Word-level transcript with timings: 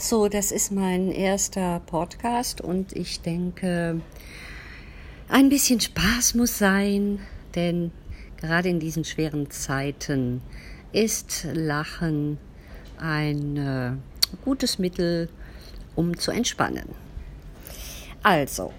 So, 0.00 0.28
das 0.28 0.52
ist 0.52 0.70
mein 0.70 1.10
erster 1.10 1.80
Podcast 1.80 2.60
und 2.60 2.92
ich 2.92 3.20
denke, 3.20 4.00
ein 5.28 5.48
bisschen 5.48 5.80
Spaß 5.80 6.36
muss 6.36 6.56
sein, 6.56 7.18
denn 7.56 7.90
gerade 8.40 8.68
in 8.68 8.78
diesen 8.78 9.04
schweren 9.04 9.50
Zeiten 9.50 10.40
ist 10.92 11.48
Lachen 11.52 12.38
ein 12.96 13.56
äh, 13.56 13.92
gutes 14.44 14.78
Mittel, 14.78 15.30
um 15.96 16.16
zu 16.16 16.30
entspannen. 16.30 16.94
Also, 18.22 18.72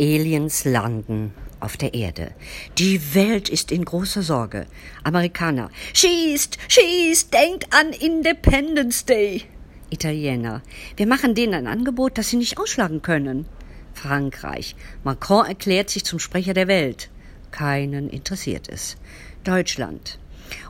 Aliens 0.00 0.64
landen 0.64 1.34
auf 1.60 1.76
der 1.76 1.94
Erde. 1.94 2.32
Die 2.78 3.14
Welt 3.14 3.48
ist 3.48 3.70
in 3.70 3.84
großer 3.84 4.22
Sorge. 4.22 4.66
Amerikaner, 5.04 5.70
schießt, 5.94 6.58
schießt, 6.66 7.32
denkt 7.32 7.72
an 7.72 7.92
Independence 7.92 9.04
Day. 9.04 9.44
Italiener. 9.90 10.62
Wir 10.96 11.06
machen 11.06 11.34
denen 11.34 11.54
ein 11.54 11.66
Angebot, 11.66 12.18
das 12.18 12.28
sie 12.28 12.36
nicht 12.36 12.58
ausschlagen 12.58 13.02
können. 13.02 13.46
Frankreich. 13.94 14.76
Macron 15.04 15.46
erklärt 15.46 15.90
sich 15.90 16.04
zum 16.04 16.18
Sprecher 16.18 16.54
der 16.54 16.68
Welt. 16.68 17.10
Keinen 17.50 18.10
interessiert 18.10 18.68
es. 18.68 18.96
Deutschland. 19.44 20.18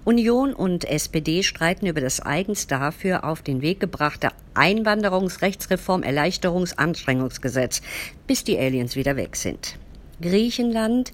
Union 0.05 0.55
und 0.55 0.85
SPD 0.85 1.43
streiten 1.43 1.87
über 1.87 2.01
das 2.01 2.21
eigens 2.21 2.67
dafür 2.67 3.25
auf 3.25 3.43
den 3.43 3.61
Weg 3.61 3.81
gebrachte 3.81 4.31
Einwanderungsrechtsreform 4.55 6.03
Erleichterungsanstrengungsgesetz, 6.03 7.83
bis 8.27 8.45
die 8.45 8.59
Aliens 8.59 8.97
wieder 8.97 9.17
weg 9.17 9.37
sind. 9.37 9.79
Griechenland, 10.21 11.13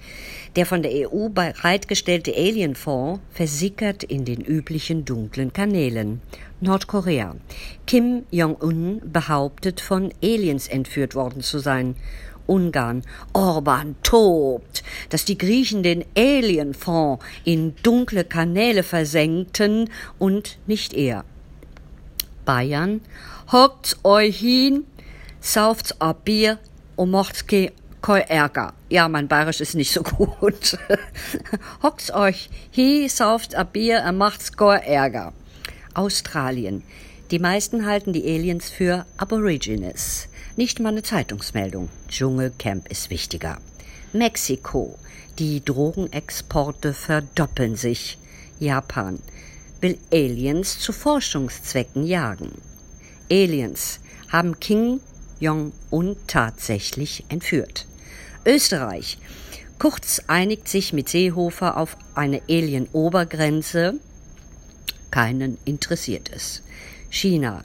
der 0.56 0.66
von 0.66 0.82
der 0.82 1.12
EU 1.12 1.28
bereitgestellte 1.28 2.34
Alienfonds, 2.34 3.20
versickert 3.30 4.04
in 4.04 4.24
den 4.24 4.40
üblichen 4.40 5.04
dunklen 5.04 5.52
Kanälen. 5.52 6.20
Nordkorea. 6.60 7.34
Kim 7.86 8.24
Jong-un 8.30 9.00
behauptet, 9.04 9.80
von 9.80 10.12
Aliens 10.22 10.68
entführt 10.68 11.14
worden 11.14 11.42
zu 11.42 11.58
sein. 11.58 11.96
Ungarn. 12.46 13.02
Orban 13.32 13.96
tobt, 14.02 14.82
dass 15.10 15.24
die 15.24 15.38
Griechen 15.38 15.82
den 15.82 16.04
Alienfonds 16.16 17.24
in 17.44 17.74
dunkle 17.82 18.24
Kanäle 18.24 18.82
versenkten 18.82 19.90
und 20.18 20.58
nicht 20.66 20.94
er. 20.94 21.24
Bayern. 22.44 23.00
Hockt's 23.50 23.96
euch 24.04 24.38
hin, 24.38 24.84
sauft's 25.40 26.00
a 26.00 26.12
Bier 26.12 26.58
und 26.96 27.10
macht's 27.10 27.46
kein 27.46 27.70
Ärger. 28.06 28.74
Ja, 28.88 29.08
mein 29.08 29.28
Bayerisch 29.28 29.60
ist 29.60 29.74
nicht 29.74 29.92
so 29.92 30.02
gut. 30.18 30.78
Hockt's 31.82 32.12
euch 32.12 32.50
hi, 32.76 33.08
sauft 33.08 33.54
a 33.54 33.62
Bier, 33.62 34.04
und 34.08 34.18
macht's 34.18 34.52
kein 34.56 34.82
Ärger. 34.82 35.32
Australien. 35.94 36.82
Die 37.30 37.38
meisten 37.38 37.86
halten 37.86 38.12
die 38.12 38.24
Aliens 38.24 38.68
für 38.68 39.06
Aborigines. 39.16 40.28
Nicht 40.56 40.80
mal 40.80 40.90
eine 40.90 41.02
Zeitungsmeldung. 41.02 41.88
Dschungelcamp 42.08 42.88
ist 42.88 43.08
wichtiger. 43.08 43.58
Mexiko. 44.12 44.98
Die 45.38 45.64
Drogenexporte 45.64 46.92
verdoppeln 46.92 47.76
sich. 47.76 48.18
Japan 48.58 49.18
will 49.80 49.98
Aliens 50.12 50.78
zu 50.78 50.92
Forschungszwecken 50.92 52.04
jagen. 52.04 52.52
Aliens 53.30 54.00
haben 54.28 54.60
King 54.60 55.00
Jong-un 55.40 56.16
tatsächlich 56.26 57.24
entführt. 57.28 57.86
Österreich. 58.44 59.18
Kurz 59.78 60.22
einigt 60.26 60.68
sich 60.68 60.92
mit 60.92 61.08
Seehofer 61.08 61.76
auf 61.76 61.96
eine 62.14 62.42
Alien-Obergrenze. 62.48 63.94
Keinen 65.10 65.58
interessiert 65.64 66.30
es. 66.34 66.62
China. 67.10 67.62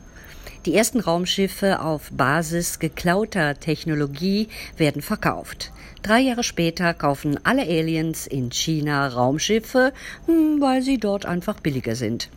Die 0.65 0.75
ersten 0.75 0.99
Raumschiffe 0.99 1.79
auf 1.81 2.11
Basis 2.11 2.79
geklauter 2.79 3.59
Technologie 3.59 4.49
werden 4.75 5.01
verkauft. 5.01 5.71
Drei 6.03 6.19
Jahre 6.19 6.43
später 6.43 6.93
kaufen 6.93 7.39
alle 7.43 7.63
Aliens 7.63 8.27
in 8.27 8.51
China 8.51 9.07
Raumschiffe, 9.07 9.93
hm, 10.25 10.59
weil 10.59 10.81
sie 10.81 10.97
dort 10.97 11.25
einfach 11.25 11.59
billiger 11.59 11.95
sind. 11.95 12.29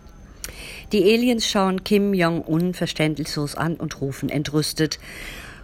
Die 0.93 1.03
Aliens 1.03 1.47
schauen 1.47 1.85
Kim 1.85 2.15
Jong-un 2.15 2.75
verständnislos 2.75 3.55
an 3.55 3.77
und 3.77 4.01
rufen 4.01 4.29
entrüstet: 4.29 4.99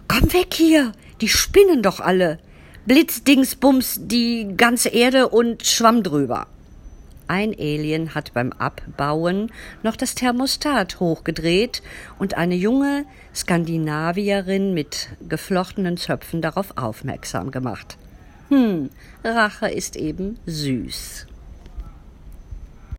Komm 0.07 0.33
weg 0.33 0.53
hier! 0.53 0.91
Die 1.21 1.29
spinnen 1.29 1.81
doch 1.81 1.99
alle! 1.99 2.39
Blitzdingsbums 2.87 3.99
die 4.03 4.53
ganze 4.55 4.87
Erde 4.87 5.27
und 5.27 5.65
Schwamm 5.67 6.03
drüber. 6.03 6.47
Ein 7.27 7.53
Alien 7.53 8.15
hat 8.15 8.33
beim 8.33 8.53
Abbauen 8.53 9.51
noch 9.83 9.97
das 9.97 10.15
Thermostat 10.15 11.01
hochgedreht 11.01 11.83
und 12.17 12.35
eine 12.35 12.55
junge 12.55 13.03
Skandinavierin 13.35 14.73
mit 14.73 15.09
geflochtenen 15.27 15.97
Zöpfen 15.97 16.41
darauf 16.41 16.77
aufmerksam 16.77 17.51
gemacht. 17.51 17.97
Hm, 18.47 18.89
Rache 19.21 19.67
ist 19.67 19.97
eben 19.97 20.39
süß. 20.45 21.27